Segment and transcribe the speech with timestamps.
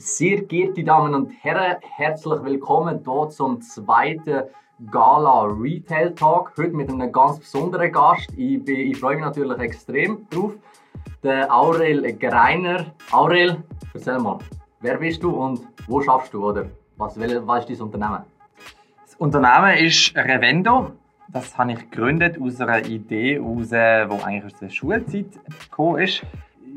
[0.00, 4.44] Sehr geehrte Damen und Herren, herzlich willkommen hier zum zweiten
[4.92, 6.52] Gala Retail Talk.
[6.56, 8.28] Heute mit einem ganz besonderen Gast.
[8.36, 10.52] Ich, bin, ich freue mich natürlich extrem drauf.
[11.24, 12.94] Der Aurel Greiner.
[13.10, 14.38] Aurel, erzähl mal,
[14.82, 16.48] wer bist du und wo schaffst du?
[16.48, 18.22] Oder was, was ist dein Unternehmen?
[19.04, 20.92] Das Unternehmen ist Revendo.
[21.26, 25.26] Das habe ich gegründet aus einer Idee, die eigentlich aus der Schulzeit
[25.68, 26.22] gekommen ist.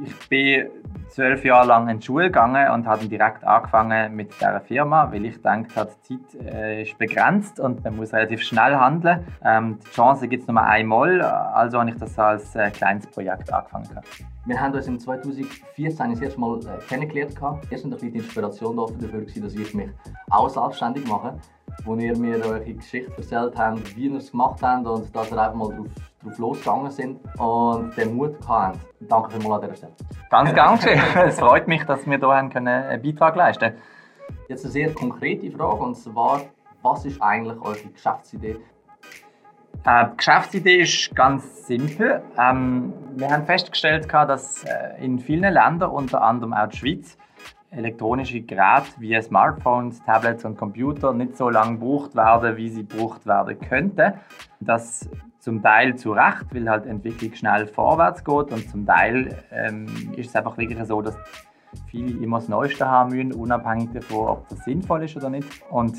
[0.04, 0.68] Ich bin
[1.10, 5.26] zwölf Jahre lang in die Schule gegangen und habe direkt angefangen mit dieser Firma, weil
[5.26, 9.28] ich gedacht habe, die Zeit äh, ist begrenzt und man muss relativ schnell handeln.
[9.44, 13.54] Ähm, die Chance gibt es nur einmal, also habe ich das als äh, kleines Projekt
[13.54, 14.02] angefangen.
[14.46, 17.36] Wir haben uns im 2014 das erste Mal äh, kennengelernt.
[17.70, 19.90] Erst bisschen die Inspiration dafür, dass ich mich
[20.30, 21.36] auch selbstständig mache
[21.84, 25.38] wo ihr mir eure Geschichte erzählt habt, wie ihr es gemacht habt und dass ihr
[25.38, 25.88] einfach mal drauf,
[26.24, 28.80] drauf losgegangen sind und den Mut habt.
[29.00, 29.94] Danke vielmals an dieser Stelle.
[30.30, 30.80] Ganz gern
[31.28, 33.82] Es freut mich, dass wir hier einen Beitrag leisten können.
[34.48, 36.42] Jetzt eine sehr konkrete Frage und zwar,
[36.82, 38.58] was ist eigentlich eure Geschäftsidee?
[39.84, 42.22] Äh, die Geschäftsidee ist ganz simpel.
[42.38, 47.18] Ähm, wir haben festgestellt, dass äh, in vielen Ländern, unter anderem auch die Schweiz,
[47.72, 53.26] elektronische Geräte wie Smartphones, Tablets und Computer nicht so lange gebraucht werden, wie sie gebraucht
[53.26, 54.14] werden könnten.
[54.60, 55.10] Das
[55.42, 60.30] zum Teil zu Recht, weil halt Entwicklung schnell vorwärts geht und zum Teil ähm, ist
[60.30, 61.18] es einfach wirklich so, dass
[61.88, 65.48] viele immer das Neueste haben müssen, unabhängig davon, ob das sinnvoll ist oder nicht.
[65.70, 65.96] Und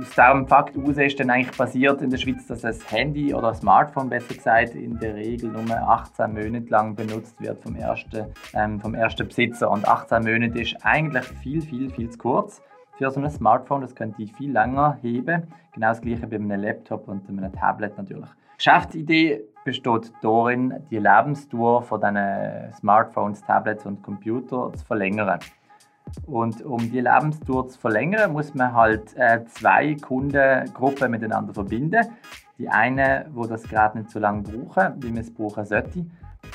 [0.00, 3.48] aus diesem Fakt heraus ist dann eigentlich passiert in der Schweiz, dass ein Handy oder
[3.48, 8.26] ein Smartphone, besser gesagt, in der Regel nur 18 Monate lang benutzt wird vom ersten,
[8.54, 9.70] ähm, vom ersten Besitzer.
[9.70, 12.62] Und 18 Monate ist eigentlich viel, viel, viel zu kurz
[12.96, 13.82] für so ein Smartphone.
[13.82, 15.48] Das könnte ich viel länger heben.
[15.72, 18.28] Genau das gleiche bei einem Laptop und einem Tablet natürlich.
[18.64, 25.38] Geschäftsidee besteht darin, die Lebensdauer von diesen Smartphones, Tablets und Computern zu verlängern.
[26.26, 32.06] Und um die Lebensdauer zu verlängern, muss man halt äh, zwei Kundengruppen miteinander verbinden.
[32.56, 36.06] Die eine, wo das Gerät nicht so lange brauchen, wie man es brauchen sollte,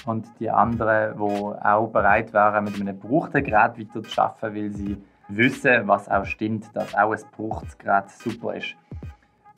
[0.08, 4.72] und die andere, wo auch bereit wären, mit einem gebrauchten Gerät weiter zu arbeiten, weil
[4.72, 4.98] sie
[5.28, 8.76] wissen, was auch stimmt, dass auch ein gebrauchtes Gerät super ist.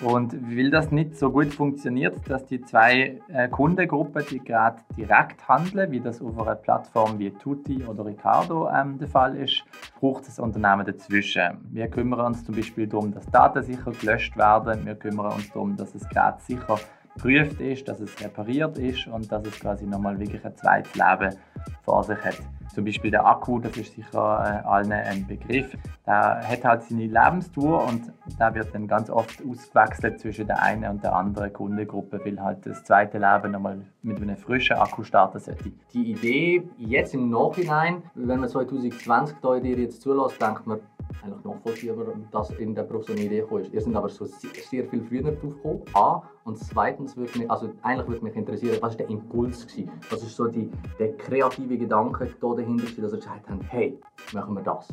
[0.01, 5.47] Und weil das nicht so gut funktioniert, dass die zwei äh, Kundengruppen, die gerade direkt
[5.47, 9.63] handeln, wie das auf einer Plattform wie Tutti oder Ricardo ähm, der Fall ist,
[9.99, 11.59] braucht das Unternehmen dazwischen.
[11.69, 14.85] Wir kümmern uns zum Beispiel darum, dass Daten sicher gelöscht werden.
[14.85, 16.79] Wir kümmern uns darum, dass es gerade sicher
[17.15, 21.35] geprüft ist, dass es repariert ist und dass es quasi nochmal wirklich ein zweites Leben
[21.83, 22.37] vor sich hat.
[22.73, 25.75] Zum Beispiel der Akku, das ist sicher äh, allen ein Begriff.
[26.07, 30.89] Der hat halt seine Lebensdauer und da wird dann ganz oft ausgewechselt zwischen der einen
[30.89, 35.39] und der anderen Kundengruppe, weil halt das zweite Leben nochmal mit einem frischen Akku starten
[35.39, 35.71] sollte.
[35.93, 40.79] Die Idee jetzt im Nachhinein, wenn man 2020 da jetzt zulässt, denkt man,
[41.23, 43.73] eigentlich nachvollziehbar, dass in der Beruf so eine Idee gekommen ist.
[43.73, 45.81] Ihr seid aber so sehr viel früher drauf gekommen.
[45.93, 46.21] A.
[46.43, 49.91] Und zweitens würde mich, also eigentlich würde mich interessieren, was war der Impuls gewesen?
[50.09, 50.69] Was ist so die,
[50.99, 53.99] der kreative Gedanke da dahinter gewesen, dass ihr gesagt habt, hey,
[54.33, 54.87] machen wir das?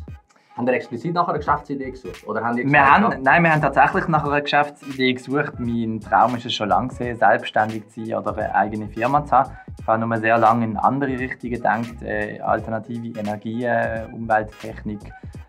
[0.59, 2.27] Haben ihr explizit nach einer Geschäftsidee gesucht?
[2.27, 5.53] Oder haben gesagt, wir haben, nein, wir haben tatsächlich nach einer Geschäftsidee gesucht.
[5.59, 9.37] Mein Traum ist es schon lange gesehen, selbstständig zu sein oder eine eigene Firma zu
[9.37, 9.53] haben.
[9.79, 14.99] Ich habe nur sehr lange in andere Richtungen gedacht, äh, alternative Energien, Umwelttechnik,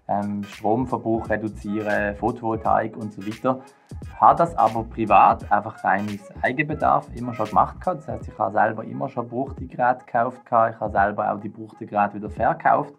[0.09, 3.62] ähm, Stromverbrauch reduzieren, Photovoltaik und so weiter.
[4.20, 7.78] Habe das aber privat, einfach rein aus Eigenbedarf, immer schon gemacht.
[7.86, 11.52] Das heißt, ich habe selber immer schon gebrauchte Geräte gekauft, ich habe selber auch die
[11.52, 12.96] gebrauchten Geräte wieder verkauft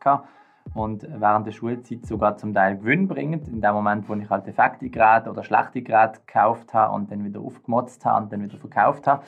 [0.75, 3.49] und während der Schulzeit sogar zum Teil gewinnbringend.
[3.49, 7.25] In dem Moment, wo ich halt defekte Geräte oder schlechte Geräte gekauft habe und dann
[7.25, 9.23] wieder aufgemotzt habe und dann wieder verkauft habe,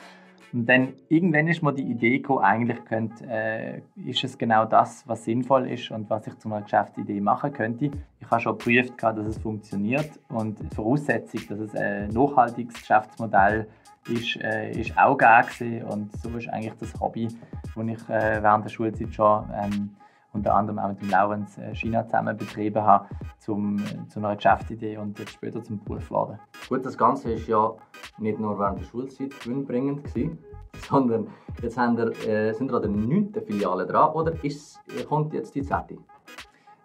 [0.53, 5.03] und dann irgendwann ist mir die Idee gekommen, eigentlich könnte, äh, ist es genau das,
[5.07, 7.89] was sinnvoll ist und was ich zu einer Geschäftsidee machen könnte.
[8.19, 13.67] Ich habe schon geprüft, dass es funktioniert und die Voraussetzung, dass es ein nachhaltiges Geschäftsmodell
[14.07, 17.27] ist, äh, ist auch gegeben und so ist eigentlich das Hobby,
[17.75, 19.89] das ich äh, während der Schulzeit schon ähm,
[20.33, 23.07] unter anderem auch mit dem Laurens äh, China zusammen betrieben habe,
[23.39, 23.77] zum,
[24.09, 26.39] zu einer Geschäftsidee und jetzt später zum Beruf geworden.
[26.67, 27.71] Gut, das Ganze ist ja
[28.17, 30.37] nicht nur während der Schulzeit gewinnbringend gewesen,
[30.89, 31.27] sondern
[31.61, 33.33] jetzt wir, äh, sind wir an der 9.
[33.45, 35.99] Filiale dran, oder ist, kommt jetzt die 10.?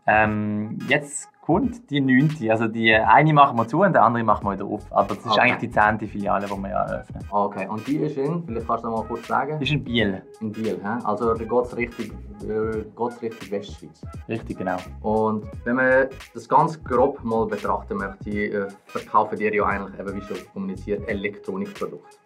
[0.06, 2.50] Ähm, jetzt kommt die neunte.
[2.50, 4.84] Also die eine machen wir zu und die andere machen wir wieder auf.
[4.90, 5.40] Aber das ist okay.
[5.40, 7.24] eigentlich die zehnte Filiale, die wir eröffnen.
[7.30, 9.58] Okay, und die ist in, vielleicht kannst du noch mal kurz sagen?
[9.58, 10.22] Ist in Biel.
[10.42, 11.04] In Biel, he?
[11.04, 12.06] also geht es Richtung,
[12.46, 12.84] äh,
[13.22, 14.02] Richtung Westschweiz.
[14.28, 14.76] Richtig, genau.
[15.00, 20.16] Und wenn man das ganz grob mal betrachten möchte, äh, verkaufen die ja eigentlich, eben
[20.16, 22.18] wie schon kommuniziert, Elektronikprodukte.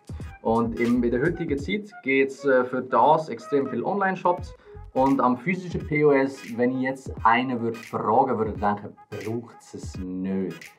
[0.43, 4.53] Und in, in der heutigen Zeit gibt es äh, für das extrem viele Online-Shops
[4.95, 10.71] Und am physischen POS, wenn ich jetzt einen würde fragen würde, denken, braucht es nicht.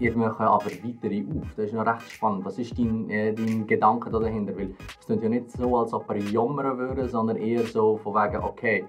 [0.00, 1.54] Ihr macht aber weitere auf.
[1.56, 2.44] Das ist noch recht spannend.
[2.44, 4.54] Was ist dein, äh, dein Gedanke da dahinter?
[4.56, 8.14] Weil es klingt ja nicht so, als ob wir jammern würden, sondern eher so von
[8.14, 8.84] wegen, okay,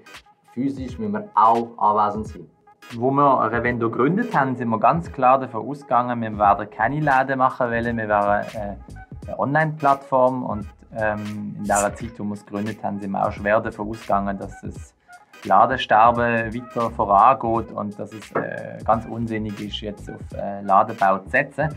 [0.54, 2.50] physisch müssen wir auch anwesend sein.
[2.96, 7.38] Wo wir Revendo gegründet haben, sind wir ganz klar davon ausgegangen, wir werden keine Läden
[7.38, 8.76] machen wollen, wir wären äh,
[9.28, 13.32] eine Online-Plattform und ähm, in der Zeit, wo wir es gegründet haben, sind wir auch
[13.32, 14.94] schwer davon ausgegangen, dass das
[15.44, 21.30] Ladensterben weiter vorangeht und dass es äh, ganz unsinnig ist, jetzt auf äh, Ladebau zu
[21.30, 21.70] setzen.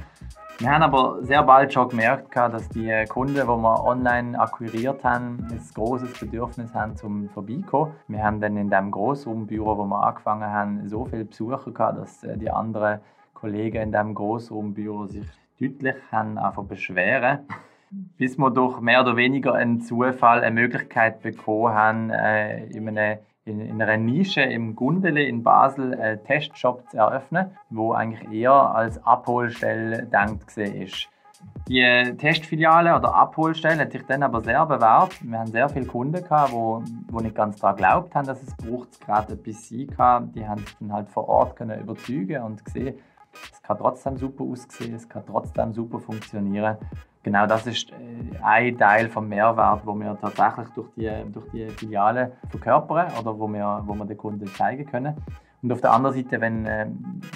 [0.59, 5.47] Wir haben aber sehr bald schon gemerkt, dass die Kunden, die wir online akquiriert haben,
[5.51, 7.93] ein großes Bedürfnis haben zum Vorbeikommen.
[8.09, 12.25] Wir haben dann in dem Großraumbüro, wo wir angefangen haben, so viele Besucher gehabt, dass
[12.25, 13.01] äh, die anderen
[13.35, 15.29] Kollegen in dem Großraumbüro sich
[15.61, 17.47] deutlich haben einfach beschweren
[17.91, 23.21] bis wir durch mehr oder weniger einen Zufall eine Möglichkeit bekommen haben, äh, in, eine,
[23.45, 28.53] in, in, einer Nische im Gundele in Basel einen Testshop zu eröffnen, wo eigentlich eher
[28.53, 31.09] als Abholstelle gedacht ist.
[31.69, 35.23] Die Testfiliale oder Abholstelle hat sich dann aber sehr bewährt.
[35.23, 38.57] Wir haben sehr viele Kunden gehabt, wo, wo nicht ganz daran geglaubt haben, dass es
[38.57, 40.35] braucht, gerade ein bisschen gehabt.
[40.35, 42.99] Die haben dann halt vor Ort können überzeugen und gesehen,
[43.53, 46.79] es kann trotzdem super aussehen, es kann trotzdem super funktionieren.
[47.29, 47.95] Genau das ist äh,
[48.43, 53.47] ein Teil vom Mehrwert, wo wir tatsächlich durch die, durch die Filiale verkörpern oder wo
[53.49, 55.15] wir, wo wir den Kunden zeigen können.
[55.63, 56.87] Und auf der anderen Seite, wenn äh,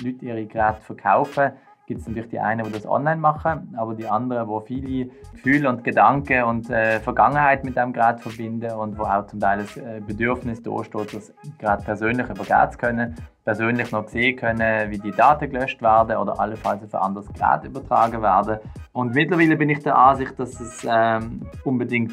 [0.03, 1.53] Leute ihre Geräte verkaufen,
[1.93, 5.69] gibt es natürlich die einen, die das online machen, aber die anderen, die viele Gefühle
[5.69, 9.77] und Gedanken und äh, Vergangenheit mit dem Gerät verbinden und wo auch zum Teil das
[9.77, 15.11] äh, Bedürfnis da das Gerät persönlich übergeben zu können, persönlich noch sehen können, wie die
[15.11, 18.59] Daten gelöscht werden oder allenfalls auf ein anderes Gerät übertragen werden.
[18.93, 22.12] Und mittlerweile bin ich der Ansicht, dass es ähm, unbedingt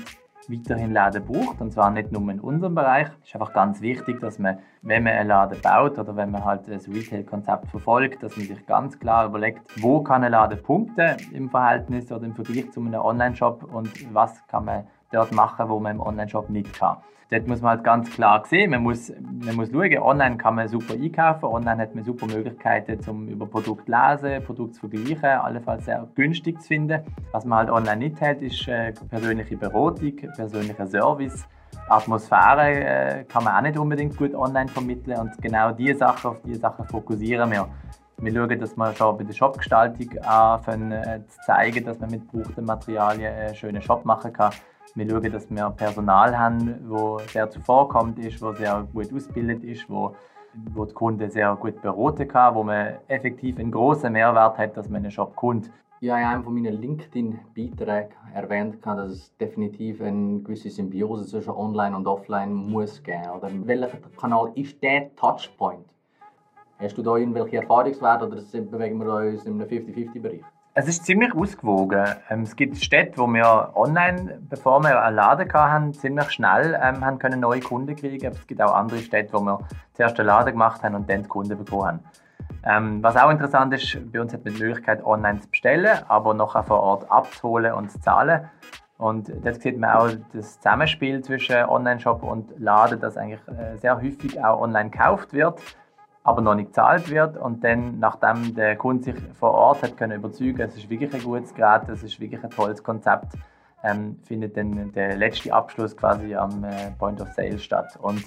[0.50, 1.62] weiterhin Läden braucht.
[1.62, 3.08] Und zwar nicht nur in unserem Bereich.
[3.22, 6.44] Es ist einfach ganz wichtig, dass man, wenn man einen Laden baut oder wenn man
[6.44, 11.18] halt das Retail-Konzept verfolgt, dass man sich ganz klar überlegt, wo kann ein Laden punkten
[11.34, 15.80] im Verhältnis oder im Vergleich zu einem Online-Shop und was kann man dort machen, wo
[15.80, 16.98] man im Online-Shop nicht kann.
[17.32, 20.68] Dort muss man halt ganz klar sehen, man muss, man muss schauen, online kann man
[20.68, 25.26] super einkaufen, online hat man super Möglichkeiten, um über Produkt zu lesen, Produkt zu vergleichen,
[25.26, 27.04] allenfalls sehr günstig zu finden.
[27.32, 31.48] Was man halt online nicht hat, ist äh, persönliche Beratung, persönlicher Service.
[31.88, 36.42] Atmosphäre äh, kann man auch nicht unbedingt gut online vermitteln und genau diese Sachen, auf
[36.42, 37.68] diese Sachen fokussieren wir.
[38.18, 42.30] Wir schauen, dass wir schon bei der Shopgestaltung anfangen äh, zu zeigen, dass man mit
[42.32, 44.52] gebrauchten Materialien einen schönen Shop machen kann.
[44.96, 49.90] Wir schauen, dass wir Personal haben, das sehr zuvorkommend ist, das sehr gut ausgebildet ist,
[49.90, 50.16] wo,
[50.74, 54.90] wo die Kunden sehr gut beraten kann, wo man effektiv einen großen Mehrwert hat, dass
[54.90, 55.72] man in den Shop kommt.
[56.02, 62.08] Ja, in einem meiner LinkedIn-Beiträge erwähnt, dass es definitiv eine gewisse Symbiose zwischen Online und
[62.08, 63.30] Offline muss geben.
[63.36, 65.94] Oder welcher Kanal ist der Touchpoint?
[66.80, 70.44] Hast du da irgendwelche Erfahrungswerte oder bewegen wir uns in einem 50-50-Bereich?
[70.76, 72.06] Es ist ziemlich ausgewogen.
[72.30, 77.04] Ähm, es gibt Städte, wo wir online, bevor wir einen Laden hatten, ziemlich schnell ähm,
[77.04, 78.28] haben können neue Kunden kriegen.
[78.28, 79.60] Aber es gibt auch andere Städte, wo wir
[79.94, 82.00] zuerst einen Laden gemacht haben und dann Kunden bekommen haben.
[82.64, 86.34] Ähm, was auch interessant ist, bei uns hat man die Möglichkeit, online zu bestellen, aber
[86.34, 88.48] noch vor Ort abzuholen und zu zahlen.
[88.98, 93.96] Und dort sieht man auch das Zusammenspiel zwischen Online-Shop und Laden, das eigentlich äh, sehr
[93.96, 95.60] häufig auch online gekauft wird
[96.24, 100.18] aber noch nicht gezahlt wird und dann, nachdem der Kunde sich vor Ort hat können
[100.18, 103.34] überzeugen, es ist wirklich ein gutes Gerät, es ist wirklich ein tolles Konzept,
[103.84, 107.98] ähm, findet dann der letzte Abschluss quasi am äh, Point of Sale statt.
[108.02, 108.24] Und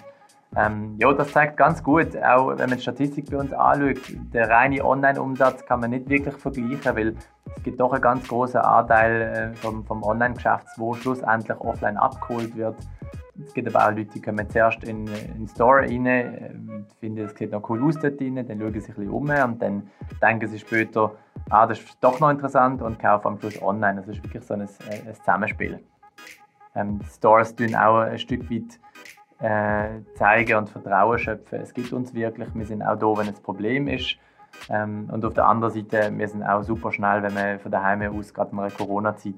[0.54, 4.02] ähm, ja, das zeigt ganz gut, auch wenn man die Statistik bei uns anschaut,
[4.34, 7.14] der reine Online-Umsatz kann man nicht wirklich vergleichen, weil
[7.56, 12.54] es gibt doch einen ganz großen Anteil äh, vom, vom Online-Geschäft, wo schlussendlich offline abgeholt
[12.54, 12.76] wird.
[13.46, 16.50] Es gibt aber auch Leute, die kommen zuerst in, den Store rein, äh,
[17.00, 19.90] finden, es sieht noch cool aus dort rein, dann schauen sie sich um und dann
[20.20, 21.12] denken sie später,
[21.50, 23.96] ah, das ist doch noch interessant und kaufen am Schluss online.
[23.96, 25.80] Das ist wirklich so ein, ein Zusammenspiel.
[26.75, 28.80] Ähm, Stores tun auch ein Stück weit
[29.40, 31.61] äh, zeigen und Vertrauen schöpfen.
[31.61, 34.16] Es gibt uns wirklich, wir sind auch da, wenn es ein Problem ist.
[34.68, 38.02] Ähm, und auf der anderen Seite, wir sind auch super schnell, wenn man von daheim
[38.16, 39.34] aus, gerade in einer Corona-Zeit,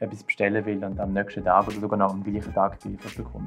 [0.00, 3.46] etwas bestellen will und am nächsten Tag oder sogar noch am gleichen Tag geliefert bekommen.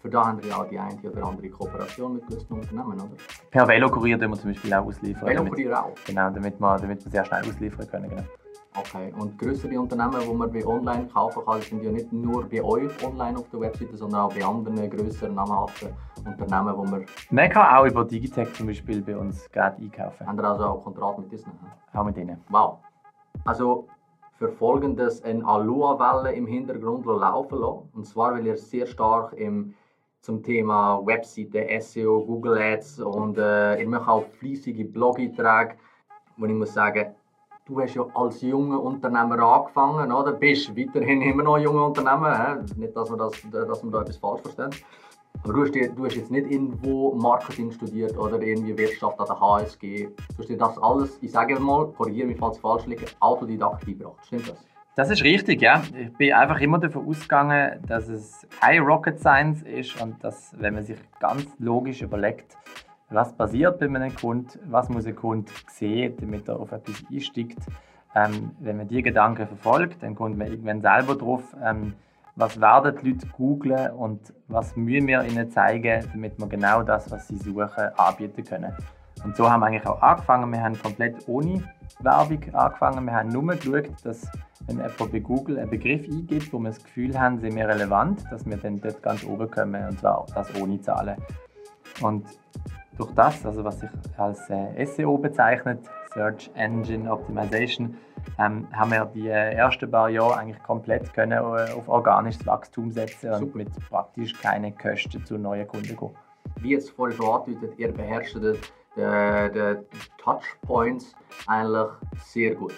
[0.00, 3.08] Für da haben wir ja auch die eine oder andere Kooperation mit gewissen Unternehmen, oder?
[3.50, 5.28] Per Velokurier tun wir zum Beispiel auch ausliefern.
[5.28, 5.94] Velokurier auch?
[6.06, 8.10] Genau, damit wir, damit wir sehr schnell ausliefern können.
[8.10, 8.22] Genau.
[8.76, 12.62] Okay, und größere Unternehmen, die man bei online kaufen kann, sind ja nicht nur bei
[12.62, 15.88] euch online auf der Webseite, sondern auch bei anderen größeren namhaften
[16.24, 17.04] Unternehmen, wo man...
[17.30, 20.24] Man kann auch über Digitech zum Beispiel bei uns gerade einkaufen.
[20.24, 21.52] Haben ihr also auch Kontrakt mit Disney?
[21.92, 22.38] Auch mit ihnen.
[22.50, 22.78] Wow.
[23.44, 23.88] Also
[24.38, 27.88] für Folgendes eine Aloha-Welle im Hintergrund laufen lassen.
[27.92, 29.74] Und zwar, weil ihr sehr stark im
[30.20, 35.76] zum Thema Webseite, SEO, Google Ads und äh, ich mache auch fleissige Blog-Einträge,
[36.36, 37.14] wo ich muss sagen,
[37.66, 40.32] du hast ja als junger Unternehmer angefangen, oder?
[40.32, 42.80] Bist weiterhin immer noch junger Unternehmer, he?
[42.80, 44.70] nicht, dass wir, das, dass wir da etwas falsch verstehen.
[45.44, 49.40] Aber du hast, du hast jetzt nicht irgendwo Marketing studiert oder irgendwie Wirtschaft an der
[49.40, 50.06] HSG.
[50.06, 53.86] Du hast dir das alles, ich sage mal, korrigiere mich, falls es falsch liegt, autodidakt
[53.86, 54.26] beigebracht.
[54.26, 54.66] Stimmt das?
[54.96, 55.80] Das ist richtig, ja.
[55.96, 60.74] Ich bin einfach immer davon ausgegangen, dass es keine Rocket Science ist und dass, wenn
[60.74, 62.56] man sich ganz logisch überlegt,
[63.08, 67.58] was passiert bei einem Kunden, was muss ein Kunde sehen, damit er auf etwas einsteigt.
[68.14, 71.94] Ähm, wenn man diese Gedanken verfolgt, dann kommt man irgendwann selber drauf, ähm,
[72.38, 77.10] was werden die Leute googlen und was müssen wir ihnen zeigen, damit wir genau das,
[77.10, 78.72] was sie suchen, anbieten können.
[79.24, 80.52] Und so haben wir eigentlich auch angefangen.
[80.52, 81.64] Wir haben komplett ohne
[81.98, 83.04] Werbung angefangen.
[83.06, 84.30] Wir haben nur geschaut, dass
[84.66, 88.24] wenn jemand bei Google einen Begriff eingibt, wo wir das Gefühl haben, sind wir relevant,
[88.30, 91.16] dass wir dann dort ganz oben kommen und zwar das ohne Zahlen.
[92.00, 92.24] Und
[92.96, 95.80] durch das, also was sich als äh, SEO bezeichnet,
[96.12, 97.96] Search Engine Optimization,
[98.38, 102.90] ähm, haben wir die äh, ersten paar Jahre eigentlich komplett können äh, auf organisches Wachstum
[102.90, 106.10] setzen und mit praktisch keine Kosten zu neuen Kunden gehen.
[106.60, 108.58] Wie jetzt vorhin schon angedeutet, ihr beherrscht die
[110.18, 111.14] Touchpoints
[111.46, 111.88] eigentlich
[112.24, 112.74] sehr gut,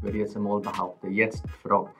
[0.00, 1.12] würde ich jetzt einmal behaupten.
[1.12, 1.90] Jetzt die Frage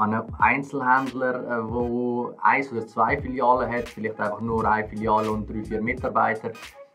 [0.00, 5.30] an einen Einzelhändler, der äh, eins oder zwei Filialen hat, vielleicht einfach nur eine Filiale
[5.30, 6.52] und drei, vier Mitarbeiter,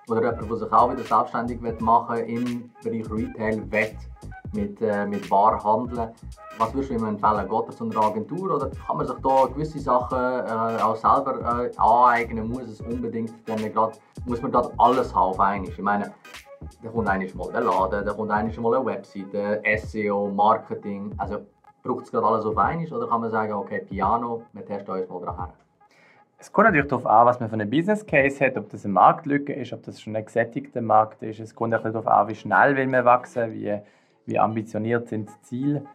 [0.09, 3.95] oder jemand, der sich auch wieder selbstständig machen will im Bereich Retail, will
[4.53, 6.09] mit, äh, mit Waren handeln.
[6.57, 7.49] Was würdest du ihm empfehlen?
[7.49, 11.65] Geht er zu einer Agentur oder kann man sich da gewisse Sachen äh, auch selber
[11.65, 12.49] äh, aneignen?
[12.49, 15.69] Muss es unbedingt dann grad, muss man dort alles haben auf einmal?
[15.69, 16.13] Ich meine,
[16.81, 21.13] da kommt eigentlich mal der Laden, da kommt eigentlich mal eine Webseite, SEO, Marketing.
[21.17, 21.39] Also
[21.83, 25.09] braucht es gerade alles auf einmal oder kann man sagen, okay, Piano, wir testen uns
[25.09, 25.53] mal dran
[26.45, 28.93] es kommt natürlich darauf an, was man für einen Business Case hat, ob das eine
[28.93, 31.39] Marktlücke ist, ob das schon ein gesättigter Markt ist.
[31.39, 33.79] Es kommt auch darauf an, wie schnell will man wachsen, wie,
[34.27, 35.85] wie ambitioniert sind die Ziele.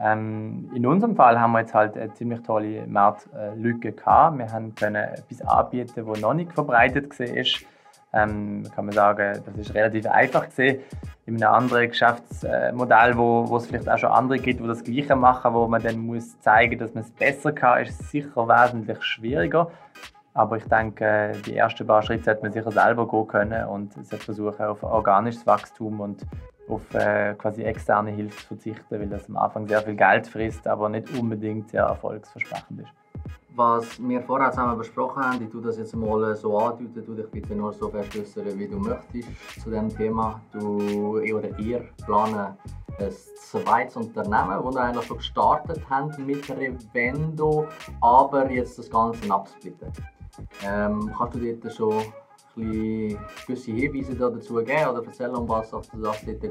[0.00, 4.38] Ähm, in unserem Fall haben wir jetzt halt eine ziemlich tolle Marktlücke gehabt.
[4.38, 7.36] Wir haben können etwas anbieten, das noch nicht verbreitet war.
[8.12, 10.80] Ähm, kann man sagen, das ist relativ einfach gesehen.
[11.26, 15.14] In einem anderen Geschäftsmodell, wo, wo es vielleicht auch schon andere gibt, die das Gleiche
[15.14, 19.70] machen, wo man dann muss zeigen, dass man es besser kann, ist sicher wesentlich schwieriger.
[20.32, 24.64] Aber ich denke, die ersten paar Schritte sollte man sicher selber gehen können und versuchen
[24.64, 26.26] auf organisches Wachstum und
[26.68, 30.66] auf äh, quasi externe Hilfe zu verzichten, weil das am Anfang sehr viel Geld frisst,
[30.68, 32.99] aber nicht unbedingt sehr erfolgsversprechend ist.
[33.56, 37.26] Was wir vorher zusammen besprochen haben, ich tue das jetzt mal so andeuten, du dich
[37.30, 39.28] bitte nur so festlösen, wie du möchtest
[39.60, 40.40] zu dem Thema.
[40.52, 42.56] Du oder ihr planen
[42.98, 47.66] ein zweites Unternehmen, das eigentlich schon gestartet haben mit Revendo,
[48.00, 49.92] aber jetzt das Ganze absplitten.
[50.64, 52.02] Ähm, kannst du dir schon
[52.56, 56.42] ein gewisse Hinweise dazu geben oder erzählen, um was das dort geht?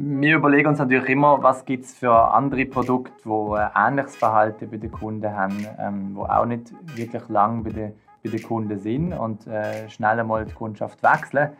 [0.00, 4.70] Wir überlegen uns natürlich immer, was gibt es für andere Produkte, die ein ähnliches Verhalten
[4.70, 8.78] bei den Kunden haben, ähm, die auch nicht wirklich lang bei den, bei den Kunden
[8.78, 11.50] sind und äh, schnell einmal die Kundschaft wechseln.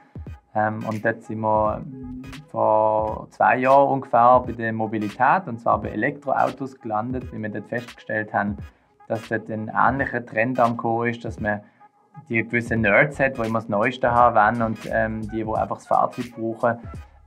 [0.54, 1.82] Ähm, und dort sind wir
[2.48, 7.66] vor zwei Jahren ungefähr bei der Mobilität, und zwar bei Elektroautos gelandet, weil wir dort
[7.66, 8.56] festgestellt haben,
[9.08, 11.62] dass dort ein ähnlicher Trend am Kommen ist, dass man
[12.28, 15.78] die gewissen Nerds hat, die immer das Neueste haben wollen und ähm, die, die einfach
[15.78, 16.78] das Fahrzeug brauchen.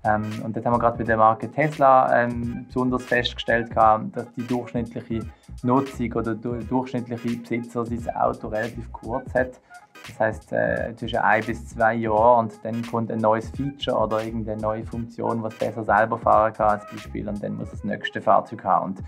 [0.03, 4.45] Ähm, und dort haben wir gerade bei der Marke Tesla ähm, besonders festgestellt, dass die
[4.47, 5.25] durchschnittliche
[5.63, 9.59] Nutzung oder der durchschnittliche Besitzer sein Auto relativ kurz hat.
[10.07, 14.23] Das heißt äh, zwischen ein bis zwei Jahren und dann kommt ein neues Feature oder
[14.23, 18.21] irgendeine neue Funktion, was besser selber fahren kann als Beispiel und dann muss das nächste
[18.21, 18.85] Fahrzeug haben.
[18.85, 19.03] Und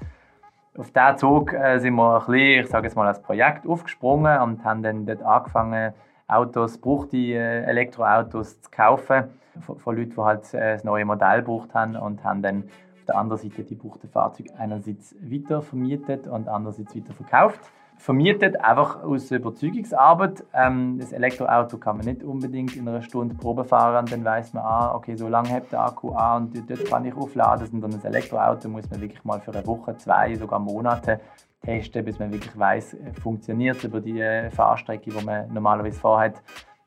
[0.77, 4.39] auf diesen Zug äh, sind wir ein bisschen, ich sage jetzt mal, als Projekt aufgesprungen
[4.41, 5.93] und haben dann dort angefangen,
[6.35, 9.25] Autos, brauchte äh, Elektroautos zu kaufen
[9.61, 12.63] von, von Leuten, die halt äh, das neue Modell gebraucht haben und haben dann
[12.93, 17.59] auf der anderen Seite die gebrauchten Fahrzeuge einerseits weiter vermietet und andererseits weiter verkauft.
[17.97, 20.43] Vermietet einfach aus Überzeugungsarbeit.
[20.53, 24.63] Ähm, das Elektroauto kann man nicht unbedingt in einer Stunde Probe fahren, dann weiß man,
[24.63, 27.67] ah, okay, so lange hat der Akku an und dort kann ich aufladen.
[27.67, 31.19] Sondern das Elektroauto muss man wirklich mal für eine Woche, zwei, sogar Monate
[31.63, 36.41] testen, bis man wirklich weiß, funktioniert es über die äh, Fahrstrecke, die man normalerweise vorhat,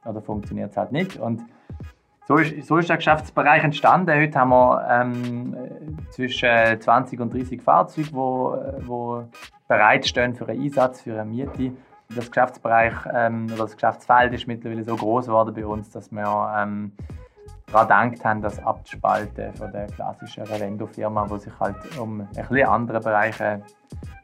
[0.04, 1.16] oder funktioniert es halt nicht.
[1.16, 1.42] Und
[2.28, 4.12] so ist, so ist der Geschäftsbereich entstanden.
[4.12, 5.56] Heute haben wir ähm,
[6.10, 9.24] zwischen 20 und 30 Fahrzeuge, wo, wo
[9.68, 11.72] bereitstehen für einen Einsatz, für eine Miete.
[12.14, 16.54] Das Geschäftsbereich ähm, oder das Geschäftsfeld ist mittlerweile so groß geworden bei uns, dass wir
[16.56, 16.92] ähm,
[17.72, 23.00] daran gedacht haben, das abzuspalten von der klassischen Revendo-Firma, die sich halt um ein andere
[23.00, 23.62] Bereiche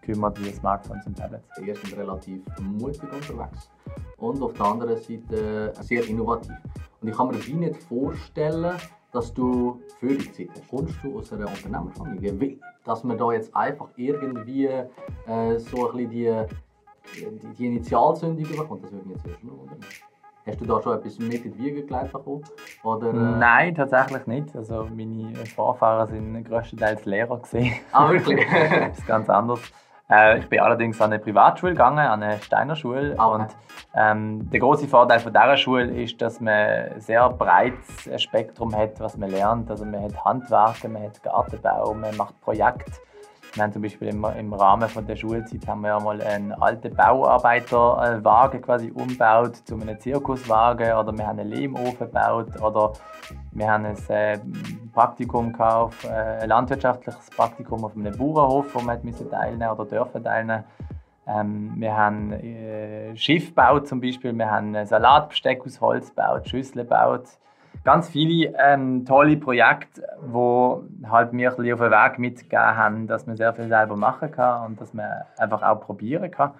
[0.02, 1.58] kümmert, wie Smartphones und Tablets.
[1.58, 3.70] Ihr seid relativ mutig unterwegs.
[4.18, 6.56] und auf der anderen Seite sehr innovativ.
[7.00, 8.76] Und ich kann mir wie nicht vorstellen,
[9.12, 10.68] dass du Führungszeit hast.
[10.68, 12.58] Kommst du aus einer Unternehmerfamilie?
[12.84, 16.46] Dass man da jetzt einfach irgendwie äh, so ein bisschen
[17.14, 19.78] die, die, die Initialzündung bekommt, das würde mich jetzt erst wundern.
[20.44, 22.42] Hast du da schon etwas mit in die Wiege gelegt bekommen?
[22.82, 23.12] Oder, äh...
[23.12, 24.56] Nein, tatsächlich nicht.
[24.56, 27.38] Also meine Vorfahren waren größtenteils Lehrer.
[27.38, 27.72] Gewesen.
[27.92, 28.44] Ah, wirklich?
[28.70, 29.60] das ist ganz anders.
[30.10, 33.14] Äh, ich bin allerdings an eine Privatschule gegangen, an eine Steiner Schule.
[33.16, 33.34] Okay.
[33.34, 33.56] Und
[33.94, 38.98] ähm, der große Vorteil von dieser Schule ist, dass man ein sehr breites Spektrum hat,
[38.98, 39.70] was man lernt.
[39.70, 42.90] Also man hat Handwerke, man hat Gartenbau, man macht Projekte.
[43.54, 46.52] Wir haben zum Beispiel im, im Rahmen von der Schulzeit haben wir ja mal einen
[46.52, 52.94] alten Bauarbeiterwagen quasi umgebaut zu einem Zirkuswagen oder wir haben einen Lehmofen gebaut oder
[53.50, 54.38] wir haben ein äh,
[54.94, 60.64] Praktikum gekauft, äh, ein landwirtschaftliches Praktikum auf einem Bauernhof, wo wir teilnehmen oder dürfen teilnehmen.
[61.26, 66.88] Ähm, wir haben äh, Schiff gebaut zum Beispiel, wir haben Salatbesteck aus Holz gebaut, Schüsseln
[66.88, 67.28] gebaut
[67.84, 73.06] ganz viele ähm, tolle Projekte, die halt mir ein bisschen auf den Weg mitgegeben haben,
[73.06, 76.52] dass man sehr viel selber machen kann und dass man einfach auch probieren kann.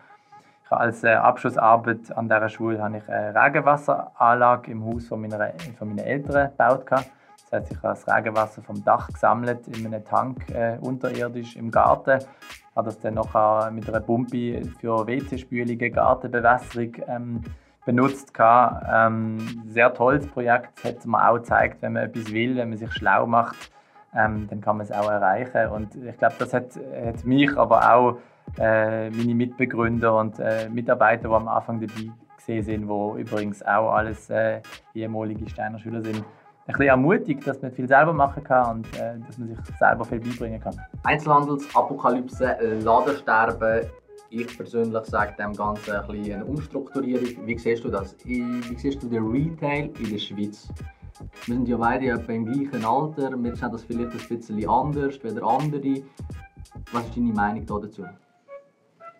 [0.70, 5.88] Als äh, Abschlussarbeit an dieser Schule habe ich eine Regenwasseranlage im Haus von, meiner, von
[5.88, 6.86] meinen Eltern gebaut.
[6.90, 7.04] Das
[7.52, 12.20] heißt, ich habe das Regenwasser vom Dach gesammelt in einem Tank äh, unterirdisch im Garten.
[12.20, 17.42] Ich habe das dann noch mit einer Pumpe für WC-Spülungen, Gartenbewässerung ähm,
[17.84, 18.32] benutzt.
[18.38, 22.92] Ähm, sehr tolles Projekt, hat mir auch gezeigt, wenn man etwas will, wenn man sich
[22.92, 23.70] schlau macht,
[24.14, 25.68] ähm, dann kann man es auch erreichen.
[25.68, 28.18] Und ich glaube, das hat, hat, mich, aber auch
[28.58, 33.92] äh, meine Mitbegründer und äh, Mitarbeiter, die am Anfang dabei gesehen sind, die übrigens auch
[33.92, 34.60] alles äh,
[34.94, 36.24] ehemalige Steiner Schüler sind,
[36.64, 40.04] ein bisschen ermutigt, dass man viel selber machen kann und äh, dass man sich selber
[40.04, 40.80] viel beibringen kann.
[41.02, 43.90] Einzelhandelsapokalypse, Ladensterben
[44.32, 47.46] ich persönlich sage dem Ganzen ein bisschen eine Umstrukturierung.
[47.46, 48.16] Wie siehst du das?
[48.24, 50.68] Wie siehst du den Retail in der Schweiz?
[51.44, 55.20] Wir sind ja beide etwa im gleichen Alter, wir sehen das vielleicht ein bisschen anders
[55.22, 56.02] als andere.
[56.92, 58.04] Was ist deine Meinung dazu?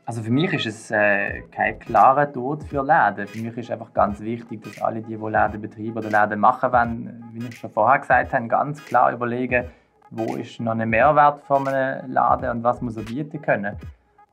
[0.05, 3.27] Also für mich ist es äh, kein klarer Tod für Läden.
[3.27, 6.73] Für mich ist einfach ganz wichtig, dass alle, die, die Läden betreiben oder Läden machen
[6.73, 9.67] wollen, wie ich schon vorher gesagt habe, ganz klar überlegen,
[10.11, 13.77] wo ist noch ein Mehrwert von einem Laden und was muss er bieten können.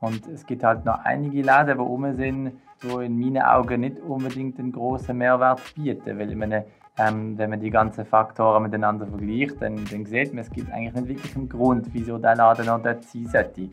[0.00, 4.00] Und es gibt halt noch einige Läden, die rum sind, die in meinen Augen nicht
[4.00, 6.18] unbedingt einen großen Mehrwert bieten.
[6.18, 6.64] Weil meine,
[6.98, 10.94] ähm, wenn man die ganzen Faktoren miteinander vergleicht, dann, dann sieht man, es gibt eigentlich
[10.94, 13.68] nicht wirklich einen Grund, wieso der Laden noch dort sein sollte.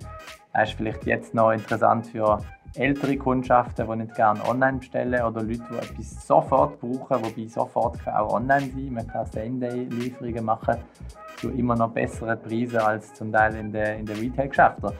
[0.51, 2.39] Er ist vielleicht jetzt noch interessant für
[2.75, 7.99] ältere Kundschaften, die nicht gerne online bestellen oder Leute, die etwas sofort brauchen, wobei sofort
[8.03, 8.93] kann auch online sein.
[8.93, 10.75] Man kann Same-Day-Lieferungen machen
[11.37, 14.91] zu immer noch besseren Preisen als zum Teil in den in der Retail-Geschäften.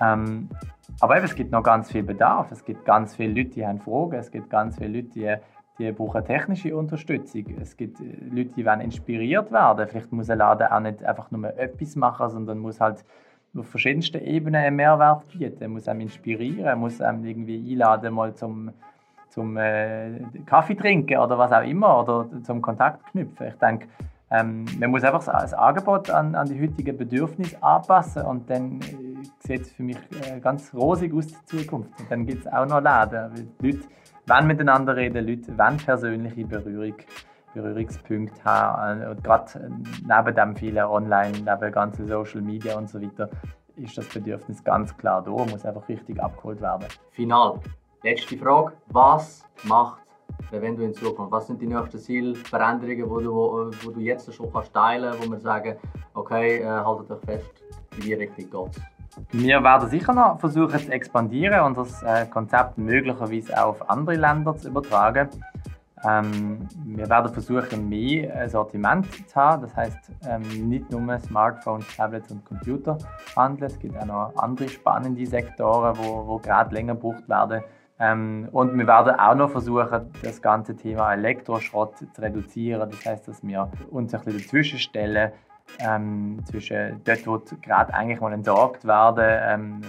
[0.00, 0.48] Ähm,
[1.00, 2.50] aber es gibt noch ganz viel Bedarf.
[2.52, 4.14] Es gibt ganz viele Leute, die haben Fragen.
[4.14, 5.34] Es gibt ganz viele Leute, die,
[5.78, 7.44] die brauchen technische Unterstützung.
[7.60, 9.88] Es gibt äh, Leute, die wollen inspiriert werden.
[9.88, 13.04] Vielleicht muss ein Laden auch nicht einfach nur etwas machen, sondern muss halt
[13.56, 15.62] auf verschiedensten Ebenen einen Mehrwert bieten.
[15.62, 18.70] Er muss einem inspirieren, er muss einem irgendwie einladen, mal zum,
[19.28, 23.48] zum äh, Kaffee trinken oder was auch immer oder zum Kontakt knüpfen.
[23.48, 23.88] Ich denke,
[24.30, 29.09] ähm, man muss einfach das Angebot an, an die heutigen Bedürfnisse anpassen und dann äh,
[29.50, 31.90] sieht für mich äh, ganz rosig aus, die Zukunft.
[31.98, 33.48] Und dann gibt es auch noch Läden.
[33.60, 33.88] Die Leute
[34.26, 36.94] wollen miteinander reden, Leute wollen persönliche Berührung,
[37.54, 39.02] Berührungspunkte haben.
[39.02, 39.70] Und gerade
[40.06, 43.28] neben dem vielen Online, neben ganzen Social Media und so weiter,
[43.76, 46.86] ist das Bedürfnis ganz klar da, muss einfach richtig abgeholt werden.
[47.10, 47.58] Final.
[48.02, 48.72] Letzte Frage.
[48.88, 50.00] Was macht
[50.52, 51.32] wenn du in Zukunft?
[51.32, 55.10] Was sind die nächsten Ziele, Veränderungen, die du, wo, wo du jetzt schon kannst teilen
[55.10, 55.76] kannst, wo wir sagen,
[56.14, 57.50] okay, äh, haltet euch fest,
[57.96, 58.82] in die Richtung geht
[59.32, 64.16] wir werden sicher noch versuchen zu expandieren und das äh, Konzept möglicherweise auch auf andere
[64.16, 65.28] Länder zu übertragen.
[66.02, 69.62] Ähm, wir werden versuchen, mehr Sortiment zu haben.
[69.62, 72.96] Das heißt, ähm, nicht nur Smartphones, Tablets und Computer
[73.36, 73.70] handeln.
[73.70, 77.62] Es gibt auch noch andere spannende Sektoren, wo, wo gerade länger gebraucht werden.
[77.98, 82.88] Ähm, und wir werden auch noch versuchen, das ganze Thema Elektroschrott zu reduzieren.
[82.90, 85.32] Das heißt, dass wir uns ein bisschen dazwischen stellen,
[85.78, 89.80] ähm, zwischen dort, wo gerade eigentlich mal entsorgt werden, ähm,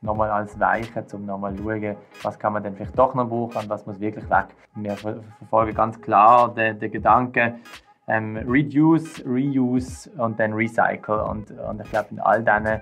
[0.00, 3.56] nochmal als Weiche, um nochmal zu schauen, was kann man denn vielleicht doch noch brauchen
[3.56, 4.46] und was muss wirklich weg.
[4.74, 7.60] Wir verfolgen ganz klar den, den Gedanken,
[8.08, 11.22] ähm, Reduce, Reuse und dann Recycle.
[11.22, 12.80] Und, und ich glaube, in all diesen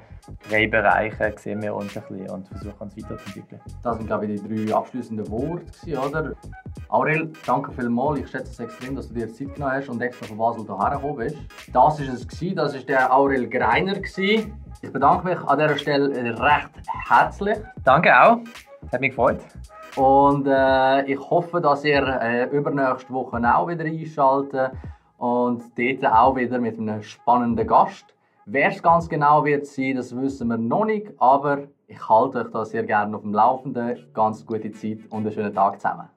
[0.49, 3.61] drei Bereichen sehen wir uns ein bisschen und versuchen uns weiterzuentwickeln.
[3.83, 5.65] Das sind, glaube ich, die drei abschließenden Worte,
[5.99, 6.33] oder?
[6.89, 8.21] Aurel, danke vielmals.
[8.21, 10.91] Ich schätze es extrem, dass du dir Zeit genommen hast und extra von Basel hierher
[10.91, 11.37] gekommen bist.
[11.73, 12.29] Das war es.
[12.29, 12.57] Gewesen.
[12.57, 13.95] Das war der Aurel Greiner.
[13.95, 14.55] Gewesen.
[14.83, 16.71] Ich bedanke mich an dieser Stelle recht
[17.09, 17.59] herzlich.
[17.83, 18.39] Danke auch.
[18.85, 19.41] Es hat mich gefreut.
[19.97, 24.73] Und äh, ich hoffe, dass ihr äh, übernächste Woche auch wieder einschaltet
[25.18, 28.05] und dort auch wieder mit einem spannenden Gast.
[28.44, 32.50] Wer es ganz genau wird sein, das wissen wir noch nicht, aber ich halte euch
[32.50, 34.07] da sehr gerne auf dem Laufenden.
[34.14, 36.09] Ganz gute Zeit und einen schönen Tag zusammen.